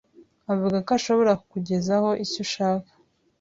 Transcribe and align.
avuga 0.53 0.77
ko 0.85 0.89
ashobora 0.97 1.31
kukugezaho 1.39 2.09
icyo 2.23 2.39
ushaka. 2.45 2.91